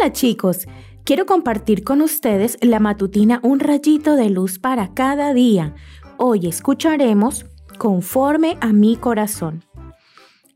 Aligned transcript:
Hola 0.00 0.12
chicos, 0.12 0.66
quiero 1.04 1.26
compartir 1.26 1.84
con 1.84 2.00
ustedes 2.00 2.56
la 2.62 2.80
matutina 2.80 3.38
Un 3.42 3.60
rayito 3.60 4.16
de 4.16 4.30
luz 4.30 4.58
para 4.58 4.94
cada 4.94 5.34
día. 5.34 5.74
Hoy 6.16 6.46
escucharemos 6.46 7.44
Conforme 7.76 8.56
a 8.62 8.72
mi 8.72 8.96
corazón. 8.96 9.62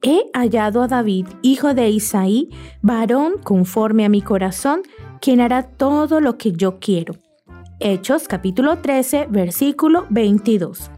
He 0.00 0.30
hallado 0.32 0.80
a 0.80 0.88
David, 0.88 1.26
hijo 1.42 1.74
de 1.74 1.90
Isaí, 1.90 2.48
varón 2.80 3.34
conforme 3.42 4.06
a 4.06 4.08
mi 4.08 4.22
corazón, 4.22 4.80
quien 5.20 5.42
hará 5.42 5.62
todo 5.64 6.22
lo 6.22 6.38
que 6.38 6.52
yo 6.52 6.78
quiero. 6.78 7.16
Hechos 7.80 8.28
capítulo 8.28 8.78
13, 8.78 9.26
versículo 9.28 10.06
22. 10.08 10.90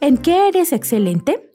¿En 0.00 0.18
qué 0.18 0.48
eres 0.48 0.72
excelente? 0.72 1.53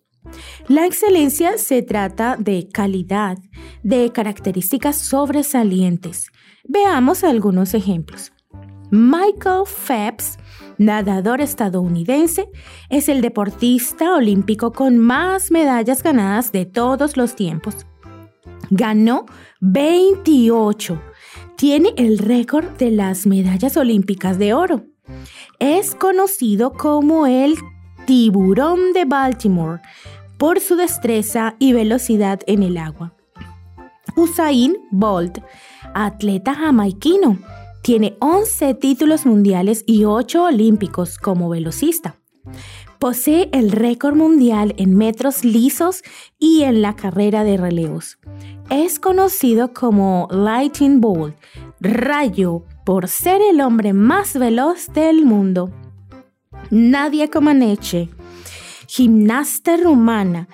La 0.67 0.85
excelencia 0.85 1.57
se 1.57 1.81
trata 1.81 2.35
de 2.37 2.67
calidad, 2.71 3.37
de 3.83 4.11
características 4.11 4.97
sobresalientes. 4.97 6.31
Veamos 6.67 7.23
algunos 7.23 7.73
ejemplos. 7.73 8.31
Michael 8.91 9.65
Phelps, 9.65 10.37
nadador 10.77 11.41
estadounidense, 11.41 12.49
es 12.89 13.07
el 13.07 13.21
deportista 13.21 14.15
olímpico 14.15 14.71
con 14.71 14.97
más 14.97 15.51
medallas 15.51 16.01
ganadas 16.01 16.51
de 16.51 16.65
todos 16.65 17.15
los 17.15 17.35
tiempos. 17.35 17.85
Ganó 18.71 19.25
28. 19.61 21.01
Tiene 21.55 21.93
el 21.97 22.19
récord 22.19 22.65
de 22.77 22.91
las 22.91 23.25
medallas 23.25 23.77
olímpicas 23.77 24.39
de 24.39 24.53
oro. 24.53 24.85
Es 25.59 25.95
conocido 25.95 26.73
como 26.73 27.27
el 27.27 27.55
tiburón 28.05 28.93
de 28.93 29.05
Baltimore 29.05 29.81
por 30.39 30.61
su 30.61 30.75
destreza 30.75 31.55
y 31.59 31.73
velocidad 31.73 32.39
en 32.47 32.63
el 32.63 32.77
agua. 32.77 33.13
Usain 34.15 34.77
Bolt, 34.89 35.39
atleta 35.93 36.55
jamaiquino, 36.55 37.37
tiene 37.83 38.15
11 38.19 38.73
títulos 38.75 39.25
mundiales 39.25 39.83
y 39.85 40.05
8 40.05 40.45
olímpicos 40.45 41.17
como 41.17 41.49
velocista. 41.49 42.15
Posee 42.99 43.49
el 43.53 43.71
récord 43.71 44.15
mundial 44.15 44.73
en 44.77 44.95
metros 44.95 45.45
lisos 45.45 46.03
y 46.37 46.63
en 46.63 46.81
la 46.81 46.95
carrera 46.95 47.43
de 47.43 47.57
relevos. 47.57 48.17
Es 48.69 48.99
conocido 48.99 49.73
como 49.73 50.27
Lightning 50.31 50.99
Bolt, 50.99 51.35
rayo, 51.79 52.63
por 52.85 53.07
ser 53.07 53.41
el 53.41 53.61
hombre 53.61 53.93
más 53.93 54.37
veloz 54.37 54.87
del 54.93 55.25
mundo. 55.25 55.71
Nadia 56.71 57.29
Comaneci, 57.29 58.09
gimnasta 58.89 59.77
rumana, 59.77 60.47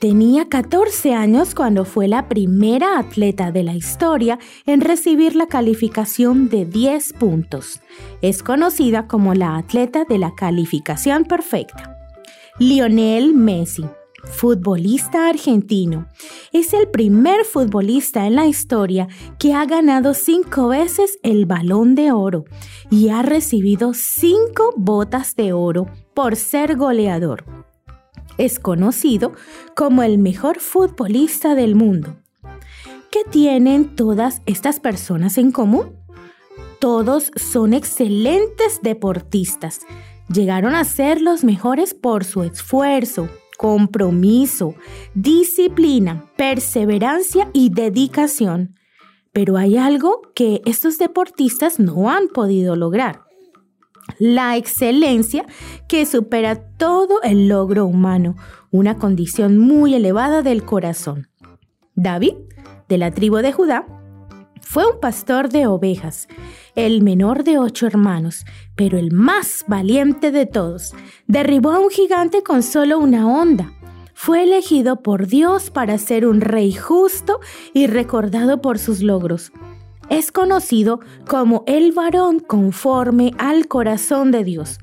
tenía 0.00 0.48
14 0.48 1.12
años 1.12 1.54
cuando 1.54 1.84
fue 1.84 2.08
la 2.08 2.26
primera 2.26 2.98
atleta 2.98 3.52
de 3.52 3.62
la 3.62 3.74
historia 3.74 4.38
en 4.64 4.80
recibir 4.80 5.36
la 5.36 5.46
calificación 5.46 6.48
de 6.48 6.64
10 6.64 7.12
puntos. 7.12 7.82
Es 8.22 8.42
conocida 8.42 9.06
como 9.06 9.34
la 9.34 9.58
atleta 9.58 10.06
de 10.08 10.16
la 10.16 10.34
calificación 10.34 11.24
perfecta. 11.24 11.98
Lionel 12.58 13.34
Messi, 13.34 13.84
futbolista 14.24 15.28
argentino, 15.28 16.08
es 16.50 16.72
el 16.72 16.88
primer 16.88 17.44
futbolista 17.44 18.26
en 18.26 18.36
la 18.36 18.46
historia 18.46 19.06
que 19.38 19.52
ha 19.52 19.66
ganado 19.66 20.14
cinco 20.14 20.68
veces 20.68 21.18
el 21.22 21.44
balón 21.44 21.94
de 21.94 22.10
oro 22.10 22.44
y 22.90 23.10
ha 23.10 23.20
recibido 23.20 23.92
cinco 23.92 24.72
botas 24.78 25.36
de 25.36 25.52
oro 25.52 25.88
por 26.14 26.36
ser 26.36 26.76
goleador. 26.76 27.61
Es 28.38 28.58
conocido 28.58 29.32
como 29.76 30.02
el 30.02 30.18
mejor 30.18 30.58
futbolista 30.60 31.54
del 31.54 31.74
mundo. 31.74 32.16
¿Qué 33.10 33.20
tienen 33.30 33.94
todas 33.94 34.40
estas 34.46 34.80
personas 34.80 35.36
en 35.36 35.52
común? 35.52 35.96
Todos 36.80 37.30
son 37.36 37.74
excelentes 37.74 38.80
deportistas. 38.82 39.80
Llegaron 40.32 40.74
a 40.74 40.84
ser 40.84 41.20
los 41.20 41.44
mejores 41.44 41.94
por 41.94 42.24
su 42.24 42.42
esfuerzo, 42.42 43.28
compromiso, 43.58 44.74
disciplina, 45.14 46.24
perseverancia 46.36 47.50
y 47.52 47.70
dedicación. 47.70 48.76
Pero 49.32 49.56
hay 49.56 49.76
algo 49.76 50.22
que 50.34 50.62
estos 50.64 50.98
deportistas 50.98 51.78
no 51.78 52.10
han 52.10 52.28
podido 52.28 52.76
lograr. 52.76 53.24
La 54.18 54.56
excelencia 54.56 55.46
que 55.88 56.06
supera 56.06 56.56
todo 56.76 57.22
el 57.22 57.48
logro 57.48 57.86
humano, 57.86 58.36
una 58.70 58.98
condición 58.98 59.58
muy 59.58 59.94
elevada 59.94 60.42
del 60.42 60.64
corazón. 60.64 61.28
David, 61.94 62.34
de 62.88 62.98
la 62.98 63.10
tribu 63.10 63.36
de 63.36 63.52
Judá, 63.52 63.86
fue 64.62 64.90
un 64.90 65.00
pastor 65.00 65.50
de 65.50 65.66
ovejas, 65.66 66.28
el 66.74 67.02
menor 67.02 67.44
de 67.44 67.58
ocho 67.58 67.86
hermanos, 67.86 68.46
pero 68.74 68.96
el 68.96 69.12
más 69.12 69.64
valiente 69.66 70.30
de 70.30 70.46
todos. 70.46 70.94
Derribó 71.26 71.72
a 71.72 71.78
un 71.78 71.90
gigante 71.90 72.42
con 72.42 72.62
solo 72.62 72.98
una 72.98 73.26
onda. 73.26 73.72
Fue 74.14 74.44
elegido 74.44 75.02
por 75.02 75.26
Dios 75.26 75.70
para 75.70 75.98
ser 75.98 76.26
un 76.26 76.40
rey 76.40 76.72
justo 76.72 77.40
y 77.74 77.86
recordado 77.86 78.62
por 78.62 78.78
sus 78.78 79.02
logros. 79.02 79.52
Es 80.12 80.30
conocido 80.30 81.00
como 81.26 81.64
el 81.66 81.92
varón 81.92 82.38
conforme 82.38 83.32
al 83.38 83.66
corazón 83.66 84.30
de 84.30 84.44
Dios. 84.44 84.78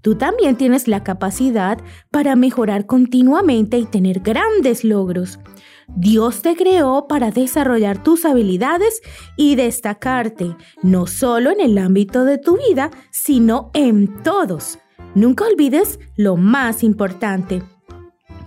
Tú 0.00 0.14
también 0.14 0.56
tienes 0.56 0.88
la 0.88 1.04
capacidad 1.04 1.76
para 2.10 2.34
mejorar 2.34 2.86
continuamente 2.86 3.76
y 3.76 3.84
tener 3.84 4.20
grandes 4.20 4.82
logros. 4.82 5.38
Dios 5.86 6.40
te 6.40 6.56
creó 6.56 7.06
para 7.08 7.30
desarrollar 7.30 8.02
tus 8.02 8.24
habilidades 8.24 9.02
y 9.36 9.54
destacarte, 9.54 10.56
no 10.82 11.06
solo 11.06 11.50
en 11.50 11.60
el 11.60 11.76
ámbito 11.76 12.24
de 12.24 12.38
tu 12.38 12.56
vida, 12.56 12.90
sino 13.10 13.70
en 13.74 14.22
todos. 14.22 14.78
Nunca 15.14 15.44
olvides 15.44 15.98
lo 16.16 16.38
más 16.38 16.82
importante. 16.82 17.62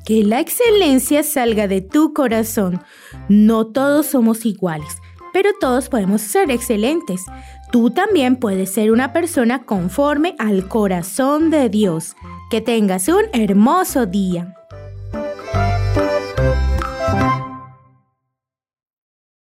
Que 0.03 0.23
la 0.23 0.39
excelencia 0.39 1.21
salga 1.21 1.67
de 1.67 1.81
tu 1.81 2.11
corazón. 2.11 2.81
No 3.29 3.67
todos 3.67 4.07
somos 4.07 4.47
iguales, 4.47 4.97
pero 5.33 5.49
todos 5.59 5.89
podemos 5.89 6.21
ser 6.21 6.51
excelentes. 6.51 7.25
Tú 7.71 7.89
también 7.89 8.37
puedes 8.37 8.71
ser 8.71 8.91
una 8.91 9.11
persona 9.11 9.63
conforme 9.63 10.35
al 10.37 10.67
corazón 10.67 11.49
de 11.49 11.69
Dios. 11.69 12.15
Que 12.49 12.61
tengas 12.61 13.07
un 13.07 13.23
hermoso 13.33 14.05
día. 14.05 14.53